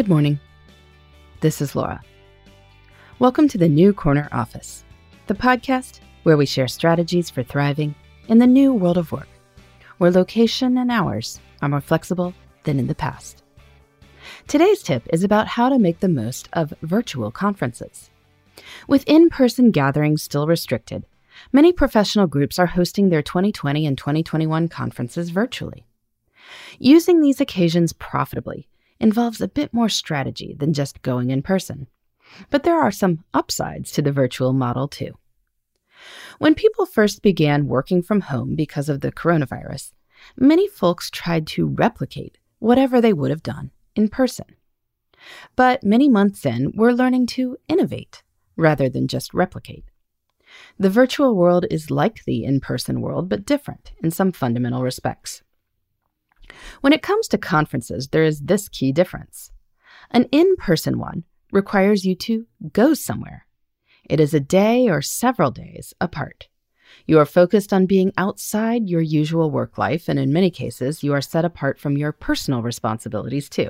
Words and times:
Good 0.00 0.08
morning. 0.08 0.40
This 1.40 1.60
is 1.60 1.76
Laura. 1.76 2.00
Welcome 3.18 3.48
to 3.48 3.58
the 3.58 3.68
New 3.68 3.92
Corner 3.92 4.30
Office, 4.32 4.82
the 5.26 5.34
podcast 5.34 6.00
where 6.22 6.38
we 6.38 6.46
share 6.46 6.68
strategies 6.68 7.28
for 7.28 7.42
thriving 7.42 7.94
in 8.26 8.38
the 8.38 8.46
new 8.46 8.72
world 8.72 8.96
of 8.96 9.12
work, 9.12 9.28
where 9.98 10.10
location 10.10 10.78
and 10.78 10.90
hours 10.90 11.38
are 11.60 11.68
more 11.68 11.82
flexible 11.82 12.32
than 12.64 12.78
in 12.78 12.86
the 12.86 12.94
past. 12.94 13.42
Today's 14.48 14.82
tip 14.82 15.06
is 15.12 15.22
about 15.22 15.48
how 15.48 15.68
to 15.68 15.78
make 15.78 16.00
the 16.00 16.08
most 16.08 16.48
of 16.54 16.72
virtual 16.80 17.30
conferences. 17.30 18.08
With 18.88 19.04
in 19.06 19.28
person 19.28 19.70
gatherings 19.70 20.22
still 20.22 20.46
restricted, 20.46 21.04
many 21.52 21.74
professional 21.74 22.26
groups 22.26 22.58
are 22.58 22.64
hosting 22.64 23.10
their 23.10 23.20
2020 23.20 23.84
and 23.84 23.98
2021 23.98 24.68
conferences 24.68 25.28
virtually. 25.28 25.84
Using 26.78 27.20
these 27.20 27.38
occasions 27.38 27.92
profitably 27.92 28.66
involves 29.00 29.40
a 29.40 29.48
bit 29.48 29.72
more 29.72 29.88
strategy 29.88 30.54
than 30.58 30.72
just 30.72 31.02
going 31.02 31.30
in 31.30 31.42
person. 31.42 31.88
But 32.50 32.62
there 32.62 32.78
are 32.78 32.92
some 32.92 33.24
upsides 33.34 33.90
to 33.92 34.02
the 34.02 34.12
virtual 34.12 34.52
model, 34.52 34.86
too. 34.86 35.14
When 36.38 36.54
people 36.54 36.86
first 36.86 37.22
began 37.22 37.66
working 37.66 38.02
from 38.02 38.20
home 38.22 38.54
because 38.54 38.88
of 38.88 39.00
the 39.00 39.12
coronavirus, 39.12 39.92
many 40.36 40.68
folks 40.68 41.10
tried 41.10 41.46
to 41.48 41.66
replicate 41.66 42.38
whatever 42.58 43.00
they 43.00 43.12
would 43.12 43.30
have 43.30 43.42
done 43.42 43.70
in 43.96 44.08
person. 44.08 44.46
But 45.56 45.84
many 45.84 46.08
months 46.08 46.46
in, 46.46 46.72
we're 46.74 46.92
learning 46.92 47.26
to 47.28 47.56
innovate 47.68 48.22
rather 48.56 48.88
than 48.88 49.08
just 49.08 49.34
replicate. 49.34 49.84
The 50.78 50.90
virtual 50.90 51.36
world 51.36 51.66
is 51.70 51.90
like 51.90 52.24
the 52.24 52.44
in 52.44 52.60
person 52.60 53.00
world, 53.00 53.28
but 53.28 53.46
different 53.46 53.92
in 54.02 54.10
some 54.10 54.32
fundamental 54.32 54.82
respects. 54.82 55.42
When 56.80 56.92
it 56.92 57.02
comes 57.02 57.28
to 57.28 57.38
conferences, 57.38 58.08
there 58.08 58.24
is 58.24 58.40
this 58.40 58.68
key 58.68 58.92
difference. 58.92 59.50
An 60.10 60.24
in 60.32 60.56
person 60.56 60.98
one 60.98 61.24
requires 61.52 62.04
you 62.04 62.14
to 62.16 62.46
go 62.72 62.94
somewhere. 62.94 63.46
It 64.04 64.20
is 64.20 64.34
a 64.34 64.40
day 64.40 64.88
or 64.88 65.02
several 65.02 65.50
days 65.50 65.94
apart. 66.00 66.48
You 67.06 67.18
are 67.18 67.26
focused 67.26 67.72
on 67.72 67.86
being 67.86 68.12
outside 68.16 68.88
your 68.88 69.00
usual 69.00 69.50
work 69.50 69.78
life, 69.78 70.08
and 70.08 70.18
in 70.18 70.32
many 70.32 70.50
cases, 70.50 71.02
you 71.02 71.12
are 71.12 71.20
set 71.20 71.44
apart 71.44 71.78
from 71.78 71.96
your 71.96 72.12
personal 72.12 72.62
responsibilities 72.62 73.48
too. 73.48 73.68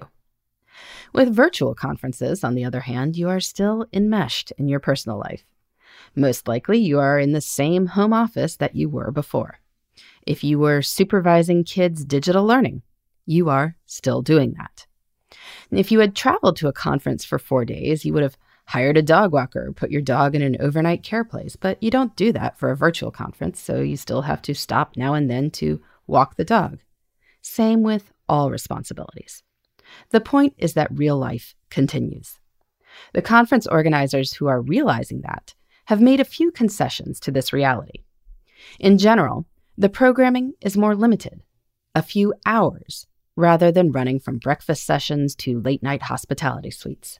With 1.12 1.34
virtual 1.34 1.74
conferences, 1.74 2.42
on 2.42 2.54
the 2.54 2.64
other 2.64 2.80
hand, 2.80 3.16
you 3.16 3.28
are 3.28 3.40
still 3.40 3.86
enmeshed 3.92 4.52
in 4.56 4.68
your 4.68 4.80
personal 4.80 5.18
life. 5.18 5.44
Most 6.14 6.48
likely, 6.48 6.78
you 6.78 6.98
are 6.98 7.18
in 7.18 7.32
the 7.32 7.40
same 7.40 7.86
home 7.86 8.12
office 8.12 8.56
that 8.56 8.76
you 8.76 8.88
were 8.88 9.10
before. 9.10 9.60
If 10.26 10.42
you 10.44 10.58
were 10.58 10.82
supervising 10.82 11.64
kids' 11.64 12.04
digital 12.04 12.46
learning, 12.46 12.82
you 13.30 13.48
are 13.48 13.76
still 13.86 14.22
doing 14.22 14.54
that. 14.58 14.86
And 15.70 15.78
if 15.78 15.92
you 15.92 16.00
had 16.00 16.16
traveled 16.16 16.56
to 16.56 16.68
a 16.68 16.72
conference 16.72 17.24
for 17.24 17.38
four 17.38 17.64
days, 17.64 18.04
you 18.04 18.12
would 18.12 18.24
have 18.24 18.36
hired 18.66 18.96
a 18.96 19.02
dog 19.02 19.32
walker, 19.32 19.72
put 19.72 19.90
your 19.90 20.02
dog 20.02 20.34
in 20.34 20.42
an 20.42 20.56
overnight 20.60 21.02
care 21.02 21.24
place. 21.24 21.54
But 21.54 21.80
you 21.82 21.90
don't 21.90 22.16
do 22.16 22.32
that 22.32 22.58
for 22.58 22.70
a 22.70 22.76
virtual 22.76 23.12
conference, 23.12 23.60
so 23.60 23.80
you 23.80 23.96
still 23.96 24.22
have 24.22 24.42
to 24.42 24.54
stop 24.54 24.96
now 24.96 25.14
and 25.14 25.30
then 25.30 25.50
to 25.52 25.80
walk 26.08 26.36
the 26.36 26.44
dog. 26.44 26.80
Same 27.40 27.82
with 27.82 28.12
all 28.28 28.50
responsibilities. 28.50 29.42
The 30.10 30.20
point 30.20 30.54
is 30.58 30.74
that 30.74 30.90
real 30.90 31.16
life 31.16 31.54
continues. 31.70 32.38
The 33.14 33.22
conference 33.22 33.66
organizers 33.66 34.34
who 34.34 34.48
are 34.48 34.60
realizing 34.60 35.20
that 35.22 35.54
have 35.86 36.00
made 36.00 36.20
a 36.20 36.24
few 36.24 36.50
concessions 36.50 37.20
to 37.20 37.30
this 37.30 37.52
reality. 37.52 38.04
In 38.80 38.98
general, 38.98 39.46
the 39.78 39.88
programming 39.88 40.54
is 40.60 40.76
more 40.76 40.94
limited, 40.94 41.42
a 41.94 42.02
few 42.02 42.34
hours, 42.44 43.06
rather 43.36 43.70
than 43.72 43.92
running 43.92 44.18
from 44.18 44.38
breakfast 44.38 44.84
sessions 44.84 45.34
to 45.34 45.60
late 45.60 45.82
night 45.82 46.02
hospitality 46.02 46.70
suites. 46.70 47.18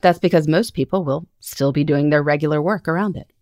That's 0.00 0.18
because 0.18 0.48
most 0.48 0.74
people 0.74 1.04
will 1.04 1.26
still 1.40 1.72
be 1.72 1.84
doing 1.84 2.10
their 2.10 2.22
regular 2.22 2.60
work 2.60 2.88
around 2.88 3.16
it. 3.16 3.32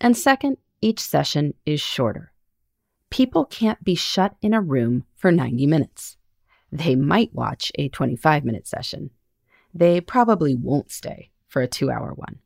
And 0.00 0.16
second, 0.16 0.56
each 0.80 1.00
session 1.00 1.54
is 1.66 1.80
shorter. 1.80 2.32
People 3.10 3.44
can't 3.44 3.82
be 3.82 3.94
shut 3.94 4.36
in 4.40 4.54
a 4.54 4.60
room 4.60 5.04
for 5.16 5.32
90 5.32 5.66
minutes. 5.66 6.16
They 6.72 6.94
might 6.94 7.34
watch 7.34 7.72
a 7.74 7.88
25 7.88 8.44
minute 8.44 8.66
session. 8.66 9.10
They 9.74 10.00
probably 10.00 10.54
won't 10.54 10.90
stay 10.90 11.30
for 11.46 11.62
a 11.62 11.68
two 11.68 11.90
hour 11.90 12.12
one. 12.14 12.38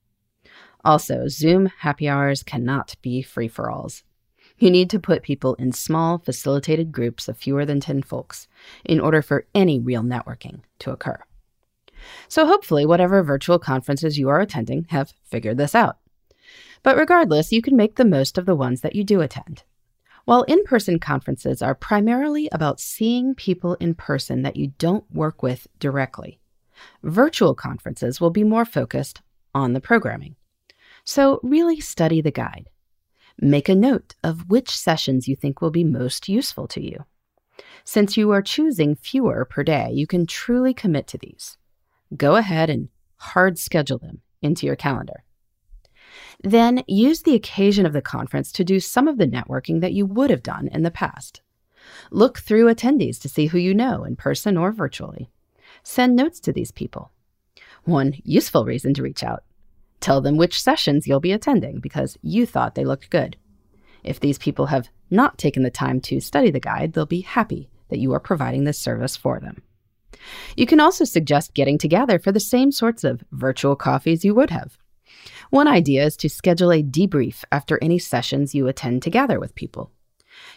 Also, 0.84 1.28
Zoom 1.28 1.66
happy 1.66 2.08
hours 2.08 2.42
cannot 2.42 2.94
be 3.02 3.22
free 3.22 3.48
for 3.48 3.70
alls. 3.70 4.02
You 4.58 4.70
need 4.70 4.88
to 4.90 5.00
put 5.00 5.22
people 5.22 5.54
in 5.54 5.72
small, 5.72 6.18
facilitated 6.18 6.92
groups 6.92 7.28
of 7.28 7.36
fewer 7.36 7.64
than 7.64 7.80
10 7.80 8.02
folks 8.02 8.46
in 8.84 9.00
order 9.00 9.20
for 9.20 9.46
any 9.54 9.80
real 9.80 10.02
networking 10.02 10.60
to 10.80 10.92
occur. 10.92 11.18
So, 12.28 12.46
hopefully, 12.46 12.86
whatever 12.86 13.22
virtual 13.22 13.58
conferences 13.58 14.18
you 14.18 14.28
are 14.28 14.40
attending 14.40 14.86
have 14.90 15.14
figured 15.24 15.58
this 15.58 15.74
out. 15.74 15.98
But 16.82 16.96
regardless, 16.96 17.50
you 17.50 17.62
can 17.62 17.76
make 17.76 17.96
the 17.96 18.04
most 18.04 18.36
of 18.36 18.46
the 18.46 18.54
ones 18.54 18.82
that 18.82 18.94
you 18.94 19.04
do 19.04 19.20
attend. 19.20 19.64
While 20.26 20.42
in 20.44 20.62
person 20.64 20.98
conferences 20.98 21.60
are 21.60 21.74
primarily 21.74 22.48
about 22.52 22.80
seeing 22.80 23.34
people 23.34 23.74
in 23.74 23.94
person 23.94 24.42
that 24.42 24.56
you 24.56 24.72
don't 24.78 25.04
work 25.12 25.42
with 25.42 25.66
directly, 25.78 26.40
virtual 27.02 27.54
conferences 27.54 28.20
will 28.20 28.30
be 28.30 28.44
more 28.44 28.64
focused 28.64 29.22
on 29.54 29.72
the 29.72 29.80
programming. 29.80 30.36
So, 31.04 31.40
really 31.42 31.80
study 31.80 32.20
the 32.20 32.30
guide. 32.30 32.68
Make 33.40 33.68
a 33.68 33.74
note 33.74 34.14
of 34.22 34.48
which 34.48 34.70
sessions 34.70 35.28
you 35.28 35.36
think 35.36 35.60
will 35.60 35.70
be 35.70 35.84
most 35.84 36.28
useful 36.28 36.66
to 36.68 36.80
you. 36.80 37.04
Since 37.84 38.16
you 38.16 38.30
are 38.30 38.42
choosing 38.42 38.94
fewer 38.94 39.44
per 39.44 39.62
day, 39.62 39.90
you 39.92 40.06
can 40.06 40.26
truly 40.26 40.72
commit 40.72 41.06
to 41.08 41.18
these. 41.18 41.58
Go 42.16 42.36
ahead 42.36 42.70
and 42.70 42.88
hard 43.16 43.58
schedule 43.58 43.98
them 43.98 44.20
into 44.40 44.66
your 44.66 44.76
calendar. 44.76 45.24
Then 46.42 46.84
use 46.86 47.22
the 47.22 47.34
occasion 47.34 47.86
of 47.86 47.92
the 47.92 48.02
conference 48.02 48.52
to 48.52 48.64
do 48.64 48.80
some 48.80 49.08
of 49.08 49.18
the 49.18 49.26
networking 49.26 49.80
that 49.80 49.92
you 49.92 50.06
would 50.06 50.30
have 50.30 50.42
done 50.42 50.68
in 50.68 50.82
the 50.82 50.90
past. 50.90 51.40
Look 52.10 52.38
through 52.38 52.72
attendees 52.72 53.20
to 53.20 53.28
see 53.28 53.46
who 53.46 53.58
you 53.58 53.74
know 53.74 54.04
in 54.04 54.16
person 54.16 54.56
or 54.56 54.72
virtually. 54.72 55.30
Send 55.82 56.16
notes 56.16 56.40
to 56.40 56.52
these 56.52 56.70
people. 56.70 57.10
One 57.84 58.14
useful 58.24 58.64
reason 58.64 58.94
to 58.94 59.02
reach 59.02 59.22
out 59.22 59.44
Tell 60.04 60.20
them 60.20 60.36
which 60.36 60.60
sessions 60.60 61.06
you'll 61.06 61.18
be 61.18 61.32
attending 61.32 61.80
because 61.80 62.18
you 62.20 62.44
thought 62.44 62.74
they 62.74 62.84
looked 62.84 63.08
good. 63.08 63.38
If 64.02 64.20
these 64.20 64.36
people 64.36 64.66
have 64.66 64.90
not 65.10 65.38
taken 65.38 65.62
the 65.62 65.70
time 65.70 65.98
to 66.02 66.20
study 66.20 66.50
the 66.50 66.60
guide, 66.60 66.92
they'll 66.92 67.06
be 67.06 67.22
happy 67.22 67.70
that 67.88 68.00
you 68.00 68.12
are 68.12 68.20
providing 68.20 68.64
this 68.64 68.78
service 68.78 69.16
for 69.16 69.40
them. 69.40 69.62
You 70.58 70.66
can 70.66 70.78
also 70.78 71.06
suggest 71.06 71.54
getting 71.54 71.78
together 71.78 72.18
for 72.18 72.32
the 72.32 72.38
same 72.38 72.70
sorts 72.70 73.02
of 73.02 73.24
virtual 73.32 73.76
coffees 73.76 74.26
you 74.26 74.34
would 74.34 74.50
have. 74.50 74.76
One 75.48 75.68
idea 75.68 76.04
is 76.04 76.18
to 76.18 76.28
schedule 76.28 76.70
a 76.70 76.82
debrief 76.82 77.42
after 77.50 77.78
any 77.80 77.98
sessions 77.98 78.54
you 78.54 78.68
attend 78.68 79.02
together 79.02 79.40
with 79.40 79.54
people. 79.54 79.90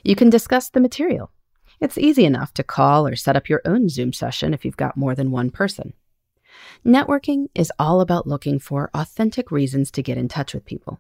You 0.04 0.18
can 0.18 0.30
discuss 0.30 0.68
the 0.68 0.82
material. 0.82 1.32
It's 1.80 1.98
easy 1.98 2.26
enough 2.26 2.54
to 2.56 2.64
call 2.64 3.08
or 3.08 3.16
set 3.16 3.38
up 3.38 3.48
your 3.48 3.62
own 3.64 3.88
Zoom 3.88 4.12
session 4.12 4.54
if 4.54 4.66
you've 4.66 4.76
got 4.76 4.98
more 4.98 5.16
than 5.16 5.32
one 5.32 5.52
person. 5.52 5.94
Networking 6.86 7.48
is 7.54 7.72
all 7.80 8.02
about 8.02 8.28
looking 8.28 8.60
for 8.60 8.90
authentic 8.94 9.52
reasons 9.52 9.92
to 9.92 10.04
get 10.04 10.18
in 10.18 10.28
touch 10.28 10.54
with 10.54 10.66
people. 10.66 11.00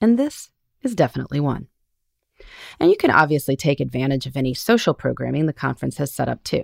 And 0.00 0.18
this 0.18 0.50
is 0.82 0.94
definitely 0.94 1.40
one. 1.40 1.68
And 2.80 2.90
you 2.90 2.96
can 2.96 3.10
obviously 3.10 3.56
take 3.56 3.80
advantage 3.80 4.26
of 4.26 4.36
any 4.36 4.54
social 4.54 4.94
programming 4.94 5.46
the 5.46 5.52
conference 5.52 5.98
has 5.98 6.12
set 6.12 6.28
up 6.28 6.42
too. 6.42 6.62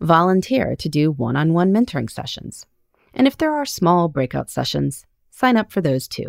Volunteer 0.00 0.74
to 0.76 0.88
do 0.88 1.12
one 1.12 1.36
on 1.36 1.52
one 1.52 1.72
mentoring 1.72 2.10
sessions. 2.10 2.66
And 3.14 3.26
if 3.26 3.36
there 3.36 3.52
are 3.52 3.64
small 3.64 4.08
breakout 4.08 4.50
sessions, 4.50 5.06
sign 5.30 5.56
up 5.56 5.70
for 5.70 5.80
those 5.80 6.08
too. 6.08 6.28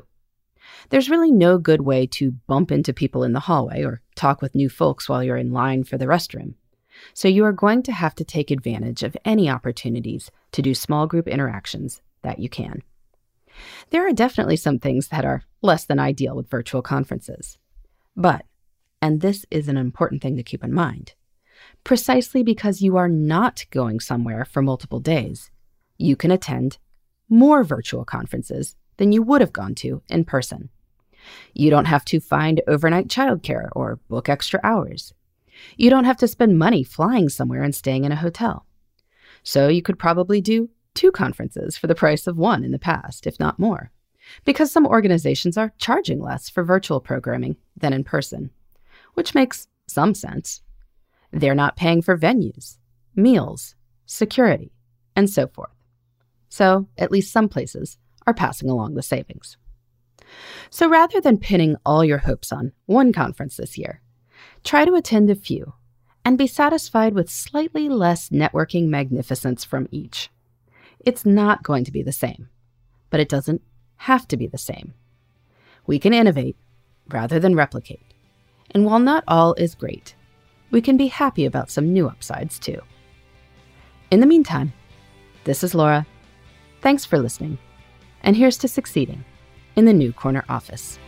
There's 0.90 1.10
really 1.10 1.32
no 1.32 1.58
good 1.58 1.82
way 1.82 2.06
to 2.08 2.32
bump 2.48 2.72
into 2.72 2.94
people 2.94 3.24
in 3.24 3.34
the 3.34 3.40
hallway 3.42 3.84
or 3.84 4.02
talk 4.16 4.42
with 4.42 4.56
new 4.56 4.70
folks 4.70 5.10
while 5.10 5.24
you're 5.24 5.38
in 5.38 5.52
line 5.52 5.84
for 5.84 5.98
the 5.98 6.06
restroom. 6.06 6.54
So 7.14 7.28
you 7.28 7.44
are 7.46 7.52
going 7.52 7.84
to 7.84 7.92
have 7.92 8.16
to 8.16 8.24
take 8.24 8.52
advantage 8.52 9.04
of 9.04 9.18
any 9.26 9.50
opportunities 9.50 10.32
to 10.52 10.62
do 10.62 10.74
small 10.74 11.08
group 11.08 11.28
interactions 11.28 12.02
that 12.22 12.40
you 12.40 12.50
can. 12.50 12.82
There 13.90 14.08
are 14.08 14.14
definitely 14.14 14.56
some 14.56 14.80
things 14.80 15.10
that 15.10 15.26
are 15.26 15.44
less 15.62 15.86
than 15.86 16.00
ideal 16.00 16.36
with 16.36 16.50
virtual 16.50 16.82
conferences. 16.82 17.58
But, 18.16 18.46
and 19.02 19.22
this 19.22 19.46
is 19.52 19.68
an 19.68 19.78
important 19.78 20.22
thing 20.22 20.36
to 20.38 20.44
keep 20.44 20.64
in 20.64 20.74
mind, 20.74 21.14
precisely 21.84 22.44
because 22.44 22.82
you 22.82 22.98
are 22.98 23.10
not 23.10 23.66
going 23.72 24.00
somewhere 24.00 24.46
for 24.46 24.62
multiple 24.62 25.00
days, 25.00 25.52
you 25.98 26.16
can 26.16 26.32
attend 26.32 26.78
more 27.30 27.64
virtual 27.64 28.06
conferences 28.06 28.76
than 28.98 29.12
you 29.12 29.22
would 29.22 29.42
have 29.42 29.54
gone 29.54 29.76
to 29.76 30.02
in 30.10 30.26
person. 30.26 30.70
You 31.54 31.70
don't 31.70 31.86
have 31.86 32.06
to 32.06 32.20
find 32.20 32.62
overnight 32.68 33.08
childcare 33.08 33.70
or 33.74 34.00
book 34.10 34.30
extra 34.30 34.60
hours. 34.64 35.14
You 35.78 35.90
don't 35.90 36.06
have 36.06 36.18
to 36.18 36.28
spend 36.28 36.58
money 36.58 36.84
flying 36.84 37.30
somewhere 37.30 37.64
and 37.64 37.76
staying 37.76 38.06
in 38.06 38.12
a 38.12 38.18
hotel. 38.18 38.66
So 39.44 39.68
you 39.68 39.82
could 39.82 40.00
probably 40.00 40.42
do 40.42 40.70
two 40.94 41.12
conferences 41.12 41.78
for 41.78 41.88
the 41.88 41.96
price 41.96 42.28
of 42.28 42.38
one 42.38 42.64
in 42.64 42.72
the 42.72 42.80
past, 42.80 43.26
if 43.26 43.40
not 43.40 43.60
more, 43.60 43.92
because 44.46 44.72
some 44.72 44.86
organizations 44.86 45.58
are 45.58 45.74
charging 45.78 46.20
less 46.20 46.50
for 46.50 46.64
virtual 46.64 47.00
programming 47.00 47.56
than 47.76 47.94
in 47.94 48.04
person, 48.04 48.52
which 49.14 49.36
makes 49.36 49.68
some 49.88 50.14
sense. 50.14 50.62
They're 51.32 51.56
not 51.56 51.78
paying 51.78 52.02
for 52.02 52.18
venues, 52.18 52.78
meals, 53.16 53.76
security, 54.06 54.74
and 55.16 55.30
so 55.30 55.48
forth. 55.48 55.72
So, 56.50 56.88
at 56.98 57.12
least 57.12 57.32
some 57.32 57.48
places 57.48 57.98
are 58.28 58.34
passing 58.34 58.70
along 58.70 58.96
the 58.96 59.02
savings. 59.02 59.58
So, 60.70 60.90
rather 60.90 61.22
than 61.22 61.38
pinning 61.38 61.78
all 61.86 62.04
your 62.04 62.20
hopes 62.20 62.52
on 62.52 62.74
one 62.86 63.14
conference 63.14 63.58
this 63.58 63.78
year, 63.78 64.02
try 64.64 64.86
to 64.86 64.96
attend 64.96 65.30
a 65.30 65.36
few 65.36 65.74
and 66.24 66.38
be 66.38 66.48
satisfied 66.48 67.14
with 67.14 67.30
slightly 67.30 67.90
less 67.90 68.30
networking 68.30 68.88
magnificence 68.88 69.64
from 69.64 69.88
each. 69.92 70.30
It's 71.00 71.26
not 71.26 71.64
going 71.64 71.84
to 71.86 71.92
be 71.92 72.04
the 72.04 72.12
same, 72.12 72.50
but 73.10 73.20
it 73.20 73.30
doesn't 73.30 73.62
have 73.98 74.28
to 74.28 74.38
be 74.38 74.48
the 74.48 74.58
same. 74.58 74.94
We 75.88 76.00
can 76.00 76.14
innovate 76.14 76.58
rather 77.10 77.40
than 77.40 77.56
replicate. 77.56 78.02
And 78.72 78.86
while 78.86 79.00
not 79.00 79.24
all 79.28 79.54
is 79.56 79.76
great, 79.76 80.16
we 80.70 80.82
can 80.82 80.96
be 80.96 81.08
happy 81.08 81.46
about 81.46 81.70
some 81.70 81.92
new 81.92 82.08
upsides 82.08 82.60
too. 82.60 82.82
In 84.12 84.20
the 84.20 84.26
meantime, 84.26 84.74
this 85.44 85.64
is 85.64 85.76
Laura. 85.76 86.06
Thanks 86.82 87.04
for 87.04 87.20
listening, 87.20 87.58
and 88.22 88.36
here's 88.36 88.58
to 88.60 88.68
succeeding 88.68 89.26
in 89.76 89.86
the 89.86 89.94
New 89.94 90.14
Corner 90.14 90.44
office. 90.50 91.00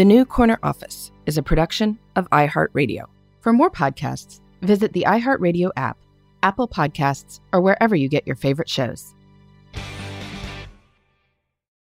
The 0.00 0.06
New 0.06 0.24
Corner 0.24 0.58
Office 0.62 1.12
is 1.26 1.36
a 1.36 1.42
production 1.42 1.98
of 2.16 2.26
iHeartRadio. 2.30 3.04
For 3.42 3.52
more 3.52 3.70
podcasts, 3.70 4.40
visit 4.62 4.94
the 4.94 5.04
iHeartRadio 5.06 5.72
app, 5.76 5.98
Apple 6.42 6.66
Podcasts, 6.66 7.40
or 7.52 7.60
wherever 7.60 7.94
you 7.94 8.08
get 8.08 8.26
your 8.26 8.36
favorite 8.36 8.70
shows. 8.70 9.14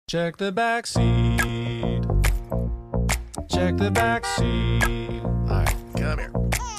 Check 0.09 0.35
the 0.35 0.51
back 0.51 0.85
seat. 0.85 1.39
Check 3.49 3.77
the 3.77 3.89
back 3.89 4.25
seat. 4.25 5.23
All 5.23 5.45
right, 5.47 5.75
come 5.95 6.19
here. 6.19 6.33